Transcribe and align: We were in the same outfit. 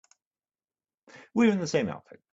We 1.35 1.45
were 1.45 1.53
in 1.53 1.59
the 1.59 1.67
same 1.67 1.87
outfit. 1.87 2.21